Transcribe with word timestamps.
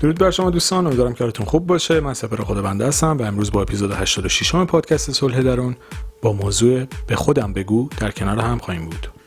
درود 0.00 0.18
بر 0.18 0.30
شما 0.30 0.50
دوستان 0.50 0.86
امیدوارم 0.86 1.14
که 1.14 1.24
حالتون 1.24 1.46
خوب 1.46 1.66
باشه. 1.66 2.00
من 2.00 2.14
سپر 2.14 2.36
خود 2.36 2.62
بنده 2.62 2.86
هستم 2.86 3.16
و 3.18 3.22
امروز 3.22 3.52
با 3.52 3.62
اپیزود 3.62 3.92
86 3.92 4.54
پادکست 4.54 5.10
صلح 5.10 5.42
درون 5.42 5.76
با 6.22 6.32
موضوع 6.32 6.84
به 7.06 7.16
خودم 7.16 7.52
بگو 7.52 7.88
در 8.00 8.10
کنار 8.10 8.38
هم 8.38 8.58
خواهیم 8.58 8.84
بود. 8.84 9.17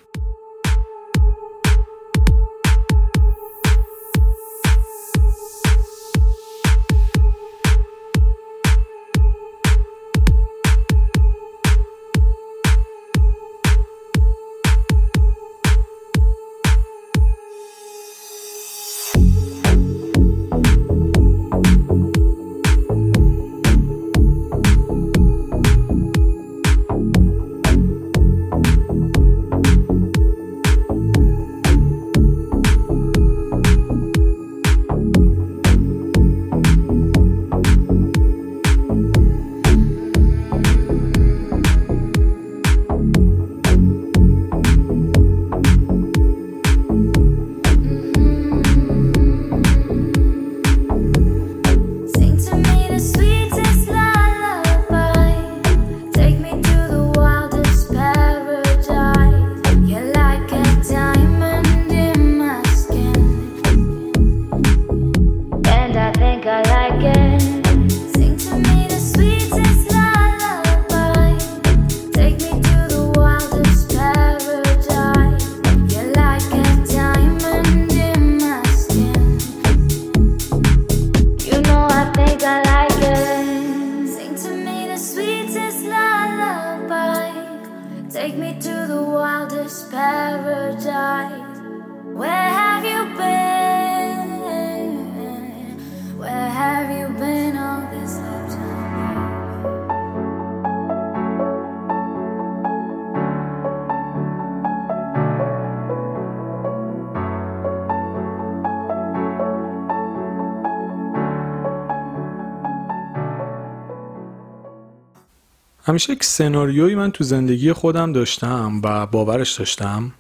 همیشه 115.83 116.13
یک 116.13 116.23
سناریویی 116.23 116.95
من 116.95 117.11
تو 117.11 117.23
زندگی 117.23 117.73
خودم 117.73 118.13
داشتم 118.13 118.81
و 118.83 119.05
باورش 119.05 119.51
داشتم 119.51 120.11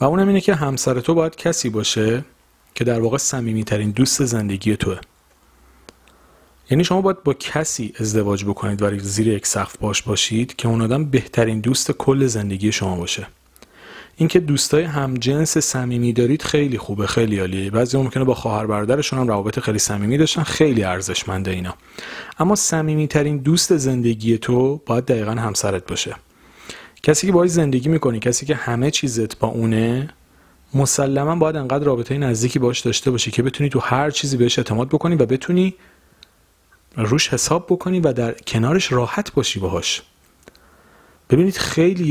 و 0.00 0.04
اونم 0.04 0.28
اینه 0.28 0.40
که 0.40 0.54
همسر 0.54 1.00
تو 1.00 1.14
باید 1.14 1.36
کسی 1.36 1.70
باشه 1.70 2.24
که 2.74 2.84
در 2.84 3.00
واقع 3.00 3.18
صمیمیترین 3.18 3.90
دوست 3.90 4.24
زندگی 4.24 4.76
توه. 4.76 4.98
یعنی 6.70 6.84
شما 6.84 7.00
باید 7.00 7.22
با 7.22 7.34
کسی 7.34 7.92
ازدواج 8.00 8.44
بکنید 8.44 8.82
و 8.82 8.98
زیر 8.98 9.28
یک 9.28 9.46
سقف 9.46 9.76
باش 9.76 10.02
باشید 10.02 10.56
که 10.56 10.68
اون 10.68 10.82
آدم 10.82 11.04
بهترین 11.04 11.60
دوست 11.60 11.92
کل 11.92 12.26
زندگی 12.26 12.72
شما 12.72 12.96
باشه. 12.96 13.26
اینکه 14.16 14.40
دوستای 14.40 14.82
هم 14.82 15.14
جنس 15.14 15.58
صمیمی 15.58 16.12
دارید 16.12 16.42
خیلی 16.42 16.78
خوبه 16.78 17.06
خیلی 17.06 17.38
عالیه. 17.38 17.70
بعضی 17.70 17.98
ممکنه 17.98 18.24
با 18.24 18.34
خواهر 18.34 18.66
برادرشون 18.66 19.18
هم 19.18 19.28
روابط 19.28 19.60
خیلی 19.60 19.78
صمیمی 19.78 20.18
داشتن 20.18 20.42
خیلی 20.42 20.84
ارزشمنده 20.84 21.50
اینا. 21.50 21.74
اما 22.38 22.54
صمیمی 22.54 23.06
ترین 23.06 23.36
دوست 23.36 23.76
زندگی 23.76 24.38
تو 24.38 24.80
باید 24.86 25.04
دقیقا 25.04 25.30
همسرت 25.30 25.86
باشه. 25.86 26.16
کسی 27.02 27.26
که 27.26 27.32
باید 27.32 27.50
زندگی 27.50 27.88
می‌کنی 27.88 28.18
کسی 28.18 28.46
که 28.46 28.54
همه 28.54 28.90
چیزت 28.90 29.38
با 29.38 29.48
اونه 29.48 30.08
مسلما 30.74 31.36
باید 31.36 31.56
انقدر 31.56 31.84
رابطه 31.84 32.18
نزدیکی 32.18 32.58
باش 32.58 32.80
داشته 32.80 33.10
باشی 33.10 33.30
که 33.30 33.42
بتونی 33.42 33.70
تو 33.70 33.80
هر 33.80 34.10
چیزی 34.10 34.36
بهش 34.36 34.58
اعتماد 34.58 34.88
بکنی 34.88 35.14
و 35.14 35.26
بتونی 35.26 35.74
روش 36.96 37.28
حساب 37.28 37.66
بکنی 37.66 38.00
و 38.00 38.12
در 38.12 38.32
کنارش 38.32 38.92
راحت 38.92 39.32
باشی 39.32 39.60
باهاش. 39.60 40.02
ببینید 41.30 41.56
خیلی 41.56 42.04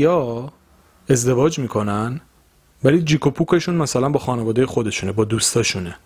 ازدواج 1.10 1.58
می‌کنن 1.58 2.20
ولی 2.84 3.02
جیک 3.02 3.26
و 3.26 3.30
پوکشون 3.30 3.74
مثلا 3.74 4.08
با 4.08 4.18
خانواده 4.18 4.66
خودشونه 4.66 5.12
با 5.12 5.24
دوستاشونه. 5.24 5.96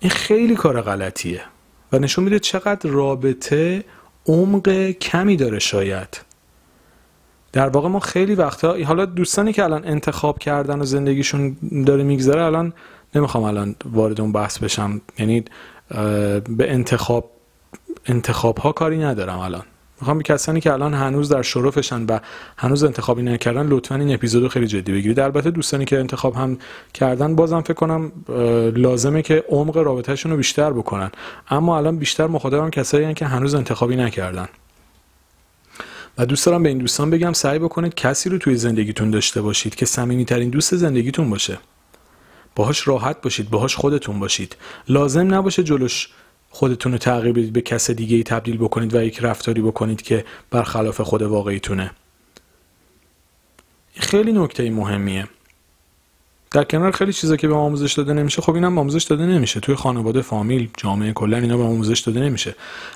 این 0.00 0.10
خیلی 0.10 0.54
کار 0.54 0.82
غلطیه 0.82 1.42
و 1.92 1.98
نشون 1.98 2.24
میده 2.24 2.38
چقدر 2.38 2.90
رابطه 2.90 3.84
عمق 4.26 4.90
کمی 4.90 5.36
داره 5.36 5.58
شاید. 5.58 6.20
در 7.52 7.68
واقع 7.68 7.88
ما 7.88 8.00
خیلی 8.00 8.34
وقتا 8.34 8.84
حالا 8.84 9.04
دوستانی 9.04 9.52
که 9.52 9.64
الان 9.64 9.84
انتخاب 9.84 10.38
کردن 10.38 10.80
و 10.80 10.84
زندگیشون 10.84 11.56
داره 11.86 12.02
میگذره 12.02 12.42
الان 12.42 12.72
نمی‌خوام 13.14 13.44
الان 13.44 13.76
وارد 13.84 14.20
اون 14.20 14.32
بحث 14.32 14.58
بشم. 14.58 15.00
یعنی 15.18 15.44
به 16.48 16.72
انتخاب 16.72 17.30
انتخاب 18.06 18.58
ها 18.58 18.72
کاری 18.72 18.98
ندارم 18.98 19.38
الان. 19.38 19.64
می‌خوام 20.00 20.18
به 20.18 20.24
کسانی 20.24 20.60
که 20.60 20.72
الان 20.72 20.94
هنوز 20.94 21.28
در 21.28 21.42
شرفشن 21.42 22.06
و 22.06 22.18
هنوز 22.58 22.84
انتخابی 22.84 23.22
نکردن 23.22 23.66
لطفا 23.66 23.94
این 23.94 24.14
اپیزودو 24.14 24.48
خیلی 24.48 24.66
جدی 24.66 24.92
بگیرید. 24.92 25.20
البته 25.20 25.50
دوستانی 25.50 25.84
که 25.84 25.98
انتخاب 25.98 26.34
هم 26.34 26.58
کردن 26.94 27.36
بازم 27.36 27.60
فکر 27.60 27.74
کنم 27.74 28.12
لازمه 28.76 29.22
که 29.22 29.44
عمق 29.48 29.76
رابطهشون 29.76 30.32
رو 30.32 30.36
بیشتر 30.36 30.72
بکنن. 30.72 31.10
اما 31.50 31.76
الان 31.78 31.98
بیشتر 31.98 32.26
مخاطبم 32.26 32.70
کسایی 32.70 33.14
که 33.14 33.26
هنوز 33.26 33.54
انتخابی 33.54 33.96
نکردن. 33.96 34.48
و 36.18 36.26
دوست 36.26 36.46
دارم 36.46 36.62
به 36.62 36.68
این 36.68 36.78
دوستان 36.78 37.10
بگم 37.10 37.32
سعی 37.32 37.58
بکنید 37.58 37.94
کسی 37.94 38.30
رو 38.30 38.38
توی 38.38 38.56
زندگیتون 38.56 39.10
داشته 39.10 39.42
باشید 39.42 39.74
که 39.74 39.86
صمیمیترین 39.86 40.50
دوست 40.50 40.76
زندگیتون 40.76 41.30
باشه. 41.30 41.58
باهاش 42.54 42.88
راحت 42.88 43.22
باشید 43.22 43.50
باهاش 43.50 43.76
خودتون 43.76 44.18
باشید. 44.18 44.56
لازم 44.88 45.34
نباشه 45.34 45.62
جلوش 45.62 46.08
خودتون 46.56 46.92
رو 46.92 46.98
تغییر 46.98 47.32
بدید 47.32 47.52
به 47.52 47.60
کس 47.60 47.90
دیگه 47.90 48.16
ای 48.16 48.22
تبدیل 48.22 48.56
بکنید 48.56 48.94
و 48.94 49.02
یک 49.02 49.18
رفتاری 49.18 49.62
بکنید 49.62 50.02
که 50.02 50.24
برخلاف 50.50 51.00
خود 51.00 51.22
واقعیتونه. 51.22 51.90
خیلی 53.94 54.32
نکته 54.32 54.70
مهمیه. 54.70 55.28
در 56.50 56.64
کنار 56.64 56.92
خیلی 56.92 57.12
چیزا 57.12 57.36
که 57.36 57.48
به 57.48 57.54
آموزش 57.54 57.92
داده 57.92 58.12
نمیشه 58.12 58.42
خب 58.42 58.54
اینم 58.54 58.78
آموزش 58.78 59.04
داده 59.04 59.26
نمیشه. 59.26 59.60
توی 59.60 59.74
خانواده 59.74 60.22
فامیل 60.22 60.68
جامعه 60.76 61.12
کلا 61.12 61.36
اینا 61.36 61.56
به 61.56 61.62
آموزش 61.62 62.00
داده 62.00 62.20
نمیشه. 62.20 62.54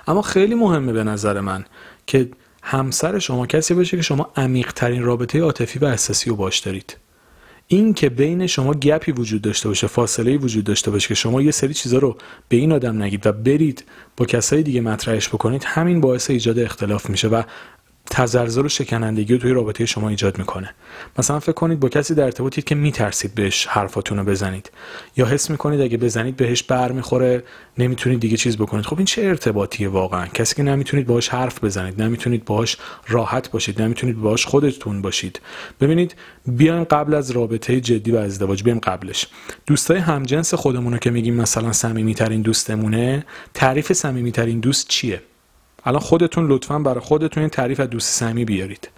اما 0.09 0.23
خیلی 0.23 0.55
مهمه 0.55 0.93
به 0.93 1.05
نظر 1.05 1.41
من 1.41 1.65
که 2.07 2.29
همسر 2.63 3.19
شما 3.19 3.47
کسی 3.47 3.75
باشه 3.75 3.97
که 3.97 4.03
شما 4.03 4.31
عمیق 4.37 4.73
ترین 4.73 5.03
رابطه 5.03 5.41
عاطفی 5.41 5.79
و 5.79 5.85
احساسی 5.85 6.31
رو 6.31 6.37
باش 6.37 6.59
دارید. 6.59 6.97
این 7.73 7.95
که 7.95 8.09
بین 8.09 8.47
شما 8.47 8.75
گپی 8.75 9.13
وجود 9.13 9.43
داشته 9.43 9.69
باشه 9.69 9.87
فاصله 9.87 10.37
وجود 10.37 10.65
داشته 10.65 10.91
باشه 10.91 11.09
که 11.09 11.15
شما 11.15 11.43
یه 11.43 11.51
سری 11.51 11.75
چیزا 11.75 11.99
رو 11.99 12.17
به 12.49 12.57
این 12.57 12.73
آدم 12.73 13.03
نگید 13.03 13.27
و 13.27 13.33
برید 13.33 13.85
با 14.17 14.27
کسای 14.27 14.63
دیگه 14.63 14.81
مطرحش 14.81 15.29
بکنید 15.29 15.65
همین 15.67 16.01
باعث 16.01 16.31
ایجاد 16.31 16.59
اختلاف 16.59 17.11
میشه 17.11 17.29
و 17.29 17.43
تزلزل 18.11 18.65
و 18.65 18.69
شکنندگی 18.69 19.33
رو 19.33 19.39
توی 19.39 19.53
رابطه 19.53 19.87
شما 19.87 20.09
ایجاد 20.09 20.39
می‌کنه. 20.39 20.75
مثلا 21.19 21.41
فکر 21.41 21.53
کنید 21.53 21.81
با 21.81 21.89
کسی 21.89 22.15
در 22.15 22.25
ارتباطید 22.25 22.65
که 22.65 22.75
میترسید 22.75 23.35
بهش 23.35 23.67
حرفاتون 23.67 24.19
رو 24.19 24.25
بزنید. 24.25 24.71
یا 25.17 25.27
حس 25.27 25.51
می‌کنید 25.51 25.81
اگه 25.81 25.97
بزنید 25.97 26.37
بهش 26.37 26.63
بر 26.63 26.93
می‌خوره 26.93 27.43
نمی‌تونید 27.79 28.21
دیگه 28.21 28.37
چیز 28.37 28.57
بکنید. 28.57 28.85
خب 28.85 28.97
این 28.97 29.07
چه 29.07 29.23
ارتباطیه 29.23 29.89
واقعا؟ 29.89 30.27
کسی 30.27 30.55
که 30.55 30.63
نمی‌تونید 30.63 31.07
باهاش 31.07 31.29
حرف 31.29 31.65
بزنید 31.65 32.03
نمی‌تونید 32.03 32.45
باهاش 32.45 32.77
راحت 33.09 33.51
باشید 33.51 33.83
نمی‌تونید 33.83 34.21
باهاش 34.21 34.47
خودتون 34.47 35.03
باشید. 35.03 35.41
ببینید 35.81 36.15
بیایم 36.47 36.85
قبل 36.85 37.15
از 37.15 37.31
رابطه 37.31 37.81
جدی 37.81 38.11
و 38.11 38.17
ازدواج 38.17 38.63
بیایم 38.63 38.81
قبلش. 38.81 39.27
دوستای 39.67 39.99
همجنس 39.99 40.55
خودمون 40.55 40.93
رو 40.93 40.99
که 40.99 41.11
میگیم 41.11 41.35
مثلا 41.35 41.73
صمیمیترین 41.73 42.43
دوستمونه 42.43 43.27
تعریف 43.55 43.93
صمیمیترین 43.93 44.61
دوست 44.61 44.89
چیه؟ 44.89 45.23
الان 45.85 46.01
خودتون 46.01 46.47
لطفا 46.47 46.79
برای 46.79 47.01
خودتون 47.01 47.41
این 47.41 47.51
تعریف 47.51 47.81
از 47.81 47.91
دوست 47.91 48.13
صمیمی 48.13 48.45
بیارید. 48.45 48.89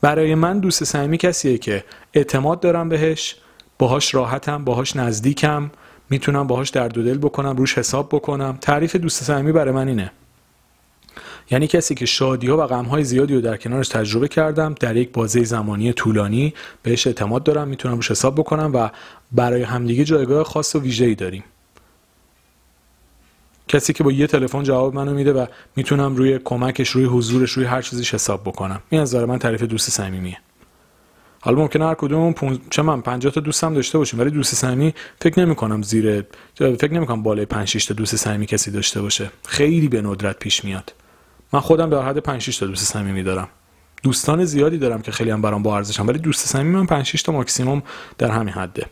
برای 0.00 0.34
من 0.34 0.58
دوست 0.58 0.84
صمیمی 0.84 1.18
کسیه 1.18 1.58
که 1.58 1.84
اعتماد 2.14 2.60
دارم 2.60 2.88
بهش 2.88 3.36
باهاش 3.78 4.14
راحتم 4.14 4.64
باهاش 4.64 4.96
نزدیکم 4.96 5.70
می‌تونم 6.10 6.46
باهاش 6.46 6.70
درد 6.70 6.98
و 6.98 7.02
دل 7.02 7.18
بکنم 7.18 7.56
روش 7.56 7.78
حساب 7.78 8.08
بکنم. 8.08 8.58
تعریف 8.60 8.96
دوست 8.96 9.24
صمیمی 9.24 9.52
برای 9.52 9.74
من 9.74 9.88
اینه. 9.88 10.12
یعنی 11.50 11.66
کسی 11.66 11.94
که 11.94 12.06
شادی 12.06 12.46
ها 12.46 12.56
و 12.56 12.66
غم 12.66 12.84
های 12.84 13.04
زیادی 13.04 13.34
رو 13.34 13.40
در 13.40 13.56
کنارش 13.56 13.88
تجربه 13.88 14.28
کردم 14.28 14.74
در 14.80 14.96
یک 14.96 15.12
بازه 15.12 15.44
زمانی 15.44 15.92
طولانی 15.92 16.54
بهش 16.82 17.06
اعتماد 17.06 17.42
دارم 17.42 17.68
می‌تونم 17.68 17.94
روش 17.94 18.10
حساب 18.10 18.34
بکنم 18.34 18.70
و 18.74 18.90
برای 19.32 19.62
همدیگه 19.62 20.04
جایگاه 20.04 20.44
خاص 20.44 20.74
و 20.74 20.80
ویژه‌ای 20.80 21.14
داریم. 21.14 21.44
کسی 23.68 23.92
که 23.92 24.04
با 24.04 24.12
یه 24.12 24.26
تلفن 24.26 24.62
جواب 24.62 24.94
منو 24.94 25.14
میده 25.14 25.32
و 25.32 25.46
می‌تونم 25.76 26.16
روی 26.16 26.38
کمکش 26.44 26.88
روی 26.88 27.04
حضورش 27.04 27.50
روی 27.52 27.64
هر 27.66 27.82
چیزیش 27.82 28.14
حساب 28.14 28.42
بکنم. 28.42 28.80
این 28.90 29.00
از 29.00 29.14
من 29.14 29.38
تعریف 29.38 29.62
دوست 29.62 29.90
صمیمیه. 29.90 30.38
حالا 31.44 31.58
ممکنه 31.58 31.86
هر 31.86 31.94
کدوم 31.94 32.32
پون... 32.32 32.60
چه 32.70 32.82
من 32.82 33.00
50 33.00 33.32
تا 33.32 33.40
دوستم 33.40 33.74
داشته 33.74 33.98
باشیم 33.98 34.20
ولی 34.20 34.30
دوست 34.30 34.54
صمیمی 34.54 34.94
فکر 35.20 35.40
نمی 35.40 35.54
کنم 35.54 35.82
زیر 35.82 36.24
فکر 36.54 36.92
نمی 36.92 37.06
کنم 37.06 37.22
بالای 37.22 37.46
5 37.46 37.68
6 37.68 37.84
تا 37.84 37.94
دوست 37.94 38.16
صمیمی 38.16 38.46
کسی 38.46 38.70
داشته 38.70 39.02
باشه. 39.02 39.30
خیلی 39.46 39.88
به 39.88 40.02
ندرت 40.02 40.38
پیش 40.38 40.64
میاد. 40.64 40.94
من 41.52 41.60
خودم 41.60 41.90
در 41.90 42.02
حد 42.02 42.18
5 42.18 42.42
6 42.42 42.58
تا 42.58 42.66
دوست 42.66 42.92
صمیمی 42.92 43.22
دارم. 43.22 43.48
دوستان 44.02 44.44
زیادی 44.44 44.78
دارم 44.78 45.02
که 45.02 45.12
خیلی 45.12 45.30
هم 45.30 45.42
برام 45.42 45.62
با 45.62 45.76
ارزشم 45.76 46.06
ولی 46.06 46.18
دوست 46.18 46.46
صمیمی 46.46 46.76
من 46.76 46.86
5 46.86 47.06
6 47.06 47.22
تا 47.22 47.32
ماکسیمم 47.32 47.82
در 48.18 48.30
همین 48.30 48.54
حده. 48.54 48.86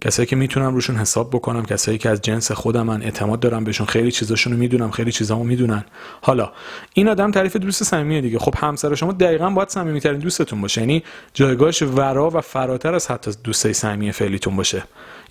کسایی 0.00 0.26
که 0.26 0.36
می‌تونم 0.36 0.74
روشون 0.74 0.96
حساب 0.96 1.30
بکنم 1.30 1.64
کسایی 1.64 1.98
که 1.98 2.08
از 2.08 2.22
جنس 2.22 2.52
خودم 2.52 2.82
من 2.82 3.02
اعتماد 3.02 3.40
دارم 3.40 3.64
بهشون 3.64 3.86
خیلی 3.86 4.12
چیزاشون 4.12 4.52
رو 4.52 4.58
می‌دونم 4.58 4.90
خیلی 4.90 5.12
چیزامو 5.12 5.44
می‌دونن. 5.44 5.84
حالا 6.22 6.52
این 6.94 7.08
آدم 7.08 7.30
تعریف 7.30 7.56
دوست 7.56 7.84
صمیمیه 7.84 8.20
دیگه. 8.20 8.38
خب 8.38 8.54
همسر 8.56 8.94
شما 8.94 9.12
دقیقا 9.12 9.50
باید 9.50 9.68
صمیمیترین 9.68 10.18
دوستتون 10.18 10.60
باشه. 10.60 10.80
یعنی 10.80 11.02
جایگاهش 11.34 11.82
ورا 11.82 12.30
و 12.30 12.40
فراتر 12.40 12.94
از 12.94 13.10
حتی 13.10 13.30
دوستای 13.44 13.72
صمیمی 13.72 14.12
فعلیتون 14.12 14.56
باشه. 14.56 14.82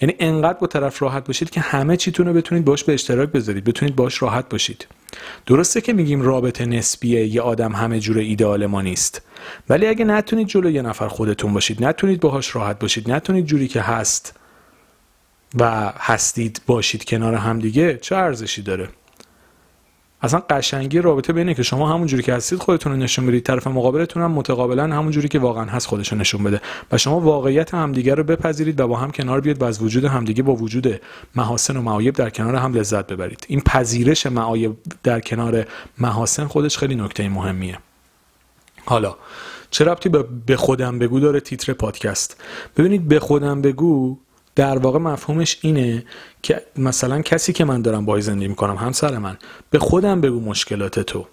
یعنی 0.02 0.16
انقدر 0.20 0.60
با 0.60 0.68
طرف 0.68 1.02
راحت 1.02 1.28
باشید 1.28 1.50
که 1.50 1.62
همه 1.62 1.98
چیتون 1.98 2.28
رو 2.28 2.34
بتونید 2.34 2.66
باش 2.66 2.84
به 2.84 2.94
اشتراک 2.94 3.30
بذارید. 3.30 3.64
بتونید 3.64 3.96
باش 3.96 4.22
راحت 4.22 4.50
باشید. 4.50 4.88
درسته 5.46 5.82
که 5.82 5.94
میگیم 5.94 6.22
رابطه 6.22 6.66
نسبیه 6.66 7.26
یه 7.26 7.42
آدم 7.42 7.72
همه 7.72 8.00
جور 8.00 8.18
ایدئال 8.18 8.66
ما 8.66 8.82
نیست. 8.82 9.22
ولی 9.70 9.88
اگه 9.88 10.06
نتونید 10.06 10.48
جلو 10.48 10.70
یه 10.70 10.82
نفر 10.82 11.08
خودتون 11.08 11.54
باشید 11.54 11.84
نتونید 11.84 12.20
باهاش 12.20 12.56
راحت 12.56 12.80
باشید 12.80 13.12
نتونید 13.12 13.46
جوری 13.46 13.68
که 13.68 13.82
هست 13.82 14.40
و 15.60 15.94
هستید 15.98 16.62
باشید 16.68 17.06
کنار 17.06 17.34
همدیگه 17.34 17.98
چه 17.98 18.16
ارزشی 18.16 18.62
داره؟ 18.62 18.90
اصلا 20.22 20.40
قشنگی 20.50 21.00
رابطه 21.00 21.34
بینه 21.34 21.54
که 21.54 21.64
شما 21.64 21.94
همون 21.94 22.08
جوری 22.08 22.24
که 22.24 22.34
هستید 22.34 22.60
خودتون 22.60 22.92
رو 22.92 22.98
نشون 22.98 23.28
بدید. 23.28 23.44
طرف 23.44 23.68
مقابلتون 23.68 24.24
هم 24.24 24.32
متقابلا 24.32 24.84
همون 24.84 25.12
جوری 25.12 25.28
که 25.28 25.40
واقعا 25.40 25.66
هست 25.66 25.88
خودش 25.88 26.12
رو 26.12 26.18
نشون 26.18 26.44
بده. 26.44 26.62
و 26.92 26.98
شما 26.98 27.20
واقعیت 27.20 27.74
همدیگه 27.74 28.16
رو 28.16 28.24
بپذیرید 28.24 28.80
و 28.80 28.88
با 28.88 28.98
هم 28.98 29.12
کنار 29.12 29.42
بیاد 29.42 29.62
و 29.62 29.66
از 29.66 29.82
وجود 29.82 30.06
همدیگه 30.06 30.44
با 30.44 30.56
وجود 30.56 31.02
محاسن 31.36 31.78
و 31.78 31.82
معایب 31.82 32.16
در 32.16 32.30
کنار 32.30 32.56
هم 32.56 32.74
لذت 32.74 33.08
ببرید. 33.08 33.46
این 33.50 33.62
پذیرش 33.62 34.26
معایب 34.26 34.76
در 35.04 35.20
کنار 35.20 35.66
محاسن 35.98 36.48
خودش 36.48 36.78
خیلی 36.78 36.96
نکته 36.96 37.30
مهمیه. 37.30 37.78
حالا 38.86 39.16
چه 39.72 39.86
ربطی 39.86 40.10
به 40.46 40.58
خودم 40.58 41.00
بگو 41.00 41.20
داره 41.20 41.40
تیتر 41.40 41.74
پادکست؟ 41.74 42.44
ببینید 42.78 43.08
به 43.08 43.20
خودم 43.20 43.62
بگو 43.62 44.18
در 44.56 44.78
واقع 44.78 45.00
مفهومش 45.00 45.58
اینه 45.62 46.06
که 46.42 46.62
مثلا 46.78 47.22
کسی 47.22 47.54
که 47.54 47.66
من 47.66 47.82
دارم 47.82 48.06
باهاش 48.06 48.24
زندگی 48.24 48.48
می‌کنم 48.48 48.76
همسر 48.76 49.18
من 49.18 49.38
به 49.70 49.80
خودم 49.80 50.22
بگو 50.22 50.40
مشکلات 50.40 51.00
تو. 51.00 51.26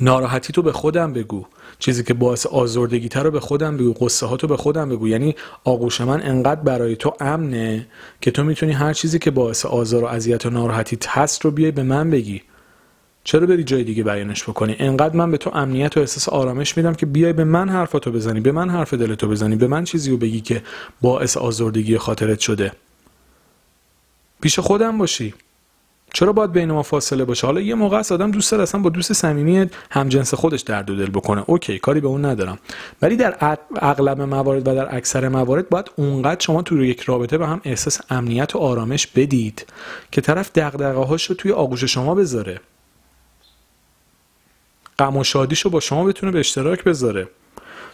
ناراحتی 0.00 0.52
تو 0.52 0.62
به 0.62 0.72
خودم 0.72 1.12
بگو. 1.12 1.46
چیزی 1.78 2.04
که 2.04 2.14
باعث 2.14 2.46
آزردگی 2.46 3.08
رو 3.08 3.30
به 3.30 3.40
خودم 3.40 3.76
بگو 3.76 3.92
قصه 3.92 4.26
ها 4.26 4.36
تو 4.36 4.46
به 4.46 4.56
خودم 4.56 4.88
بگو. 4.88 5.08
یعنی 5.08 5.36
آغوش 5.64 6.00
من 6.00 6.22
انقدر 6.22 6.60
برای 6.60 6.96
تو 6.96 7.14
امنه 7.20 7.86
که 8.20 8.30
تو 8.30 8.44
می‌تونی 8.44 8.72
هر 8.72 8.92
چیزی 8.92 9.18
که 9.18 9.30
باعث 9.30 9.66
آزار 9.66 10.04
و 10.04 10.06
اذیت 10.06 10.46
و 10.46 10.50
ناراحتی 10.50 10.98
هست 11.08 11.44
رو 11.44 11.50
بیای 11.50 11.70
به 11.70 11.82
من 11.82 12.10
بگی. 12.10 12.42
چرا 13.24 13.46
بری 13.46 13.64
جای 13.64 13.84
دیگه 13.84 14.02
بیانش 14.02 14.42
بکنی؟ 14.42 14.76
انقدر 14.78 15.16
من 15.16 15.30
به 15.30 15.36
تو 15.36 15.50
امنیت 15.54 15.96
و 15.96 16.00
احساس 16.00 16.28
آرامش 16.28 16.76
میدم 16.76 16.94
که 16.94 17.06
بیای 17.06 17.32
به 17.32 17.44
من 17.44 17.68
حرفاتو 17.68 18.12
بزنی 18.12 18.40
به 18.40 18.52
من 18.52 18.70
حرف 18.70 18.94
دلتو 18.94 19.28
بزنی 19.28 19.56
به 19.56 19.66
من 19.66 19.84
چیزی 19.84 20.10
رو 20.10 20.16
بگی 20.16 20.40
که 20.40 20.62
باعث 21.00 21.36
آزردگی 21.36 21.98
خاطرت 21.98 22.40
شده. 22.40 22.72
پیش 24.40 24.58
خودم 24.58 24.98
باشی. 24.98 25.34
چرا 26.14 26.32
باید 26.32 26.52
بین 26.52 26.72
ما 26.72 26.82
فاصله 26.82 27.24
باشه؟ 27.24 27.46
حالا 27.46 27.60
یه 27.60 27.74
موقع 27.74 27.98
است 27.98 28.12
آدم 28.12 28.30
دوست 28.30 28.50
داره 28.50 28.62
اصلا 28.62 28.80
با 28.80 28.90
دوست 28.90 29.12
صمیمی 29.12 29.70
همجنس 29.90 30.34
خودش 30.34 30.60
درد 30.60 30.90
و 30.90 30.96
دل 30.96 31.10
بکنه. 31.10 31.44
اوکی 31.46 31.78
کاری 31.78 32.00
به 32.00 32.08
اون 32.08 32.24
ندارم. 32.24 32.58
ولی 33.02 33.16
در 33.16 33.58
اغلب 33.76 34.20
موارد 34.20 34.68
و 34.68 34.74
در 34.74 34.96
اکثر 34.96 35.28
موارد 35.28 35.68
باید 35.68 35.90
اونقدر 35.96 36.40
شما 36.40 36.62
تو 36.62 36.84
یک 36.84 37.00
رابطه 37.00 37.38
به 37.38 37.46
هم 37.46 37.60
احساس 37.64 38.00
امنیت 38.10 38.56
و 38.56 38.58
آرامش 38.58 39.06
بدید 39.06 39.66
که 40.10 40.20
طرف 40.20 40.52
دغدغه 40.52 41.04
هاش 41.04 41.24
رو 41.24 41.34
توی 41.34 41.52
آغوش 41.52 41.84
شما 41.84 42.14
بذاره. 42.14 42.60
غم 44.98 45.16
و 45.16 45.24
شادیشو 45.24 45.70
با 45.70 45.80
شما 45.80 46.04
بتونه 46.04 46.32
به 46.32 46.38
اشتراک 46.38 46.84
بذاره. 46.84 47.28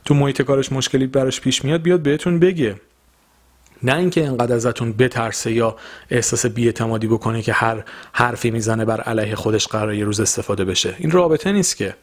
تو 0.04 0.14
محیط 0.14 0.42
کارش 0.42 0.72
مشکلی 0.72 1.06
براش 1.06 1.40
پیش 1.40 1.64
میاد 1.64 1.82
بیاد 1.82 2.00
بهتون 2.00 2.38
بگه. 2.38 2.76
نه 3.82 3.96
اینکه 3.96 4.26
انقدر 4.26 4.54
ازتون 4.54 4.92
بترسه 4.92 5.52
یا 5.52 5.76
احساس 6.10 6.46
بیاعتمادی 6.46 7.06
بکنه 7.06 7.42
که 7.42 7.52
هر 7.52 7.84
حرفی 8.12 8.50
می‌زنه 8.50 8.84
بر 8.84 9.00
علیه 9.00 9.34
خودش 9.34 9.66
قرار 9.66 9.94
یه 9.94 10.04
روز 10.04 10.20
استفاده 10.20 10.64
بشه. 10.64 10.94
این 10.98 11.10
رابطه 11.10 11.52
نیست 11.52 11.76
که. 11.76 11.94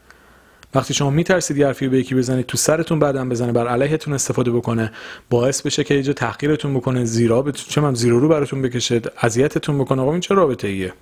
وقتی 0.75 0.93
شما 0.93 1.09
میترسید 1.09 1.57
یه 1.57 1.65
حرفی 1.65 1.87
به 1.87 1.97
یکی 1.97 2.15
بزنید 2.15 2.45
تو 2.45 2.57
سرتون 2.57 2.99
بعدم 2.99 3.29
بزنه 3.29 3.51
بر 3.51 3.67
علیهتون 3.67 4.13
استفاده 4.13 4.51
بکنه 4.51 4.91
باعث 5.29 5.61
بشه 5.61 5.83
که 5.83 5.93
یه 5.93 6.13
تحقیرتون 6.13 6.73
بکنه 6.73 7.05
زیرا 7.05 7.51
چه 7.51 7.81
من 7.81 7.93
زیرو 7.93 8.19
رو 8.19 8.27
براتون 8.27 8.61
بکشه 8.61 9.01
اذیتتون 9.21 9.77
بکنه. 9.77 10.01
آقا 10.01 10.11
این 10.11 10.21
چه 10.21 10.35
رابطه 10.35 10.67
ایه 10.67 10.93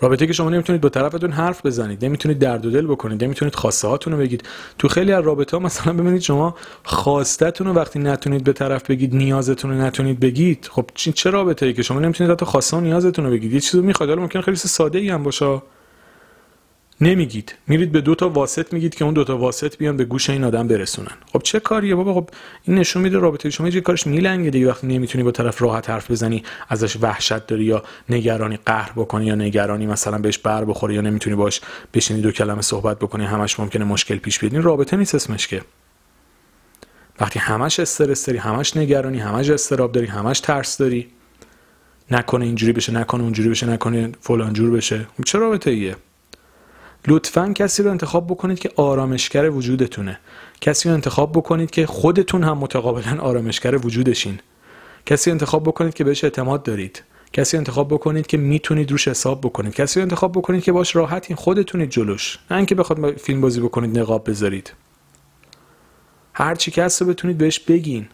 رابطه 0.00 0.26
که 0.26 0.32
شما 0.32 0.50
نمی‌تونید 0.50 0.80
با 0.80 0.88
طرفتون 0.88 1.32
حرف 1.32 1.66
بزنید 1.66 2.04
نمی‌تونید 2.04 2.38
درد 2.38 2.66
و 2.66 2.70
دل 2.70 2.86
بکنید 2.86 3.24
نمی‌تونید 3.24 3.54
خواسته 3.54 3.88
هاتون 3.88 4.12
رو 4.12 4.18
بگید. 4.18 4.42
تو 4.78 4.88
خیلی 4.88 5.12
از 5.12 5.24
رابطه 5.24 5.56
ها 5.56 5.62
مثلا 5.62 5.92
ببینید 5.92 6.22
شما 6.22 6.54
خواستتون 6.84 7.66
رو 7.66 7.72
وقتی 7.72 7.98
نتونید 7.98 8.44
به 8.44 8.52
طرف 8.52 8.90
بگید 8.90 9.14
نیازتون 9.14 9.70
رو 9.70 9.76
نتونید 9.76 10.20
بگید 10.20 10.68
خب 10.72 10.90
چه 10.94 11.30
رابطه 11.30 11.66
ای 11.66 11.72
که 11.72 11.82
شما 11.82 12.00
نمی‌تونید 12.00 12.32
حتی 12.32 12.46
خواسته 12.46 12.76
و 12.76 12.80
نیازتون 12.80 13.24
رو 13.24 13.30
بگید؟ 13.30 13.52
یه 13.52 13.60
چیزی 13.60 13.82
می‌خواد 13.82 14.08
حالا 14.08 14.22
ممکن 14.22 14.40
خیلی 14.40 14.56
ساده 14.56 14.98
ای 14.98 15.08
هم 15.10 15.22
باشه. 15.22 15.62
نمیگید. 17.00 17.54
میرید 17.66 17.92
به 17.92 18.00
دو 18.00 18.14
تا 18.14 18.28
واسط 18.28 18.72
میگید 18.72 18.94
که 18.94 19.04
اون 19.04 19.14
دو 19.14 19.24
تا 19.24 19.38
واسط 19.38 19.76
بیان 19.76 19.96
به 19.96 20.04
گوش 20.04 20.30
این 20.30 20.44
آدم 20.44 20.68
برسونن. 20.68 21.12
خب 21.32 21.42
چه 21.42 21.60
کاریه 21.60 21.94
بابا؟ 21.94 22.14
خب 22.14 22.30
این 22.64 22.78
نشون 22.78 23.02
میده 23.02 23.18
رابطه 23.18 23.50
شما 23.50 23.68
یه 23.68 23.80
کارش 23.80 24.06
میلنگه 24.06 24.50
دیگه. 24.50 24.68
وقتی 24.68 24.86
نمی‌تونی 24.86 25.24
با 25.24 25.30
طرف 25.30 25.62
راحت 25.62 25.90
حرف 25.90 26.10
بزنی 26.10 26.42
ازش 26.68 26.96
وحشت 27.00 27.46
داری 27.46 27.64
یا 27.64 27.82
نگرانی 28.08 28.58
قهر 28.66 28.92
بکنی 28.96 29.26
یا 29.26 29.34
نگرانی 29.34 29.86
مثلا 29.86 30.18
بهش 30.18 30.38
بر 30.38 30.64
بخوری 30.64 30.94
یا 30.94 31.00
نمی‌تونی 31.00 31.36
باش 31.36 31.60
بشینی 31.94 32.20
دو 32.20 32.32
کلمه 32.32 32.62
صحبت 32.62 32.98
بکنی 32.98 33.24
همش 33.24 33.60
ممکنه 33.60 33.84
مشکل 33.84 34.16
پیش 34.16 34.38
بیاد. 34.38 34.52
این 34.52 34.62
رابطه 34.62 34.96
نیست 34.96 35.14
اسمش 35.14 35.46
که. 35.46 35.62
وقتی 37.20 37.38
همش 37.38 37.80
استرس 37.80 38.26
داری 38.26 38.38
همش 38.38 38.76
نگرانی 38.76 39.18
همش 39.18 39.50
استراب 39.50 39.92
داری 39.92 40.06
همش 40.06 40.40
ترس 40.40 40.78
داری. 40.78 41.08
نکنه 42.10 42.44
اینجوری 42.44 42.72
بشه 42.72 42.92
نکنه 42.92 43.22
اونجوری 43.22 43.48
بشه 43.48 43.66
نکنه 43.66 44.12
فلان 44.20 44.52
جور 44.52 44.70
بشه. 44.70 45.06
خب 45.16 45.24
چه 45.24 45.38
رابطه 45.38 45.70
ایه 45.70 45.96
لطفا 47.06 47.52
کسی 47.52 47.82
رو 47.82 47.90
انتخاب 47.90 48.26
بکنید 48.26 48.58
که 48.58 48.70
آرامشگر 48.76 49.50
وجودتونه. 49.50 50.20
کسی 50.60 50.88
رو 50.88 50.94
انتخاب 50.94 51.32
بکنید 51.32 51.70
که 51.70 51.86
خودتون 51.86 52.44
هم 52.44 52.58
متقابلا 52.58 53.18
آرامشگر 53.20 53.86
وجودشین. 53.86 54.40
کسی 55.06 55.30
انتخاب 55.30 55.62
بکنید 55.62 55.94
که 55.94 56.04
بهش 56.04 56.24
اعتماد 56.24 56.62
دارید. 56.62 57.02
کسی 57.32 57.56
انتخاب 57.56 57.88
بکنید 57.88 58.26
که 58.26 58.36
می‌تونید 58.36 58.90
روش 58.90 59.08
حساب 59.08 59.40
بکنید. 59.40 59.74
کسی 59.74 60.00
رو 60.00 60.04
انتخاب 60.04 60.32
بکنید 60.32 60.62
که 60.62 60.72
باش 60.72 60.96
راحتین 60.96 61.36
خودتونید 61.36 61.90
جلوش. 61.90 62.38
نه 62.50 62.56
اینکه 62.56 62.74
بخواد 62.74 63.16
فیلم 63.16 63.40
بازی 63.40 63.60
بکنید 63.60 63.98
نقاب 63.98 64.30
بذارید. 64.30 64.72
هر 66.32 66.54
چی 66.54 66.70
که 66.70 66.82
هست 66.82 67.02
بتونید 67.02 67.38
بهش 67.38 67.58
بگین. 67.58 68.08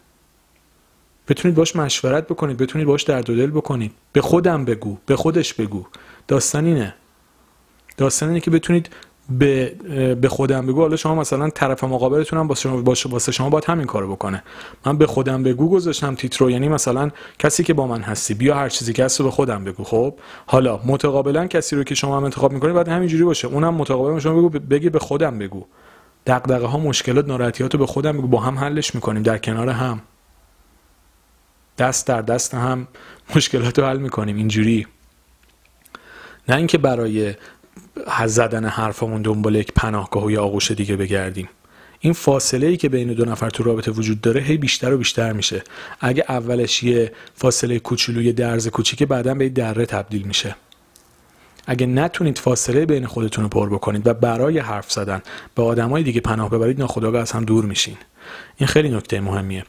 بتونید 1.29 1.57
باش 1.57 1.77
مشورت 1.77 2.25
بکنید 2.27 2.57
بتونید 2.57 2.87
باش 2.87 3.03
درد 3.03 3.31
و 3.31 3.37
دل 3.37 3.51
بکنید. 3.51 3.93
به 4.13 4.21
خودم 4.21 4.65
بگو 4.65 4.99
به 5.07 5.17
خودش 5.17 5.55
بگو. 5.55 5.87
داستان 6.29 6.67
اینه. 6.67 6.95
داستان 7.97 8.29
اینه 8.29 8.41
که 8.41 8.51
بتونید 8.51 8.91
به 9.31 9.75
به 10.15 10.29
خودم 10.29 10.67
بگو. 10.67 10.81
حالا 10.81 10.97
شما 10.97 11.15
مثلا 11.15 11.51
طرف 11.51 11.85
مقابلتون 11.85 12.39
هم 12.39 12.49
واسه 12.49 12.63
شما 12.63 12.83
واسه 13.13 13.33
شما 13.33 13.51
باید 13.51 13.65
همین 13.65 13.87
کارو 13.87 14.13
بکنه. 14.13 14.43
من 14.87 14.99
به 14.99 15.07
خودم 15.07 15.43
بگو 15.43 15.71
گذاشتم 15.71 16.15
تیترو 16.15 16.51
یعنی 16.51 16.69
مثلا 16.69 17.11
کسی 17.39 17.65
که 17.65 17.75
با 17.75 17.87
من 17.87 18.03
هستی 18.03 18.35
بیا 18.35 18.55
هر 18.55 18.69
چیزی 18.69 18.93
که 18.93 19.05
هست 19.05 19.23
به 19.23 19.31
خودم 19.31 19.65
بگو 19.65 19.85
خب؟ 19.85 20.15
حالا 20.47 20.81
متقابلا 20.87 21.47
کسی 21.47 21.77
رو 21.77 21.85
که 21.85 21.95
شما 21.95 22.17
هم 22.17 22.25
انتخاب 22.25 22.53
می‌کنید 22.53 22.75
باید 22.75 22.89
همینجوری 22.89 23.25
باشه. 23.25 23.49
اونم 23.49 23.75
متقابلا 23.75 24.21
شما 24.21 24.35
بگو 24.35 24.49
بگی 24.49 24.91
به 24.91 24.99
خودم 24.99 25.39
بگو. 25.39 25.67
دغدغه 26.27 26.67
ها 26.67 26.79
مشکلات 26.79 27.27
ناراحتیات 27.27 27.75
رو 27.75 27.79
به 27.81 27.87
خودم 27.87 28.13
بگو. 28.13 28.27
با 28.27 28.41
هم 28.41 28.59
حلش 28.59 28.95
می‌کنیم 28.95 29.23
در 29.23 29.39
کنار 29.39 29.69
هم. 29.69 30.01
دست 31.79 32.07
در 32.07 32.23
دست 32.23 32.55
هم 32.55 32.89
مشکلات 33.37 33.79
رو 33.79 33.87
حل 33.87 33.99
می‌کنیم. 33.99 34.37
اینجوری. 34.37 34.87
نه 36.49 36.57
اینکه 36.57 36.79
برای 36.79 37.35
زدن 38.27 38.65
حرفمون 38.65 39.23
دنبال 39.23 39.55
یک 39.55 39.73
پناهگاه 39.77 40.25
و 40.25 40.31
یا 40.31 40.45
آغوش 40.45 40.71
دیگه 40.71 40.97
بگردیم. 40.97 41.49
این 42.01 42.13
فاصله 42.13 42.67
ای 42.67 42.77
که 42.77 42.89
بین 42.89 43.13
دو 43.13 43.25
نفر 43.25 43.51
تو 43.51 43.63
رابطه 43.63 43.91
وجود 43.91 44.21
داره 44.21 44.41
هی 44.41 44.57
بیشتر 44.57 44.93
و 44.93 44.99
بیشتر 44.99 45.33
میشه. 45.33 45.63
اگه 46.01 46.25
اولش 46.29 46.83
یه 46.83 47.13
فاصله 47.35 47.79
کوچولوی 47.79 48.33
درز 48.33 48.69
کوچیکه 48.69 49.07
بعدا 49.07 49.35
به 49.35 49.49
دره 49.49 49.87
تبدیل 49.87 50.23
میشه. 50.23 50.57
اگه 51.67 51.87
نتونید 51.87 52.39
فاصله 52.39 52.87
بین 52.87 53.07
خودتون 53.07 53.45
رو 53.45 53.49
پر 53.49 53.69
بکنید 53.69 54.07
و 54.07 54.15
برای 54.15 54.59
حرف 54.59 54.93
زدن 54.93 55.23
به 55.55 55.63
آدمای 55.63 56.03
دیگه 56.03 56.21
پناه 56.21 56.51
ببرید 56.51 56.79
ناخودآگاه 56.79 57.23
از 57.23 57.33
هم 57.33 57.45
دور 57.45 57.65
میشین. 57.65 57.97
این 58.57 58.67
خیلی 58.67 58.89
نکته 58.89 59.21
مهمیه. 59.21 59.65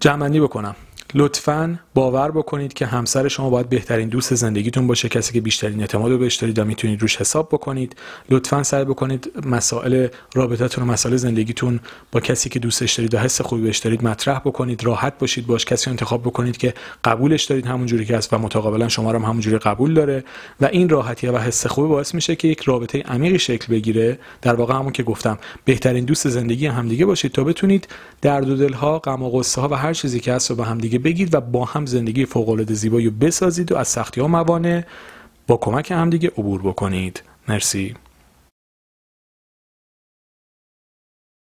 جمعنی 0.00 0.40
بکنم. 0.40 0.76
لطفا 1.14 1.78
باور 1.94 2.30
بکنید 2.30 2.72
که 2.72 2.86
همسر 2.86 3.28
شما 3.28 3.50
باید 3.50 3.68
بهترین 3.68 4.08
دوست 4.08 4.34
زندگیتون 4.34 4.86
باشه 4.86 5.08
کسی 5.08 5.32
که 5.32 5.40
بیشترین 5.40 5.80
اعتماد 5.80 6.12
رو 6.12 6.18
بهش 6.18 6.36
دارید 6.36 6.58
و 6.58 6.64
می‌تونید 6.64 7.02
روش 7.02 7.16
حساب 7.16 7.48
بکنید. 7.48 7.96
لطفا 8.30 8.62
سعی 8.62 8.84
بکنید 8.84 9.32
مسائل 9.46 10.08
رابطتون 10.34 10.84
و 10.88 10.92
مسائل 10.92 11.16
زندگیتون 11.16 11.80
با 12.12 12.20
کسی 12.20 12.48
که 12.48 12.58
دوستش 12.58 12.92
دارید 12.92 13.14
و 13.14 13.18
حس 13.18 13.40
خوبی 13.40 13.62
بهش 13.62 13.78
دارید 13.78 14.04
مطرح 14.04 14.38
بکنید. 14.38 14.84
راحت 14.84 15.18
باشید 15.18 15.46
باش. 15.46 15.64
کسی 15.64 15.90
انتخاب 15.90 16.22
بکنید 16.22 16.56
که 16.56 16.74
قبولش 17.04 17.44
دارید 17.44 17.66
همونجوری 17.66 18.04
که 18.04 18.16
هست 18.16 18.32
و 18.32 18.38
متقابلا 18.38 18.88
شما 18.88 19.12
رو 19.12 19.18
هم 19.18 19.24
همونجوری 19.24 19.58
قبول 19.58 19.94
داره. 19.94 20.24
و 20.60 20.64
این 20.64 20.88
راحتی 20.88 21.26
و 21.26 21.38
حس 21.38 21.66
خوبی 21.66 21.88
باعث 21.88 22.14
میشه 22.14 22.36
که 22.36 22.48
یک 22.48 22.60
رابطه 22.60 23.02
عمیقی 23.02 23.38
شکل 23.38 23.74
بگیره. 23.74 24.18
در 24.42 24.54
واقع 24.54 24.74
همون 24.74 24.92
که 24.92 25.02
گفتم 25.02 25.38
بهترین 25.64 26.04
دوست 26.04 26.28
زندگی 26.28 26.66
همدیگه 26.66 27.06
باشید 27.06 27.32
تا 27.32 27.44
بتونید 27.44 27.88
درد 28.22 28.48
و 28.48 28.56
دلها 28.56 28.98
غم 28.98 29.22
و 29.22 29.30
غصه 29.30 29.60
ها 29.60 29.68
و 29.68 29.74
هر 29.74 29.92
چیزی 29.92 30.20
که 30.20 30.32
هست 30.32 30.50
رو 30.50 30.56
به 30.56 30.64
همدیگه 30.64 31.01
بگید 31.04 31.34
و 31.34 31.40
با 31.40 31.64
هم 31.64 31.86
زندگی 31.86 32.24
فوق 32.26 32.48
العاده 32.48 32.74
زیبایی 32.74 33.10
بسازید 33.10 33.72
و 33.72 33.76
از 33.76 33.88
سختی 33.88 34.20
ها 34.20 34.28
موانع 34.28 34.84
با 35.46 35.56
کمک 35.56 35.90
همدیگه 35.90 36.28
عبور 36.28 36.62
بکنید. 36.62 37.22
مرسی. 37.48 37.94